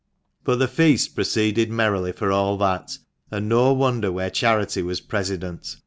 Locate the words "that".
2.57-2.97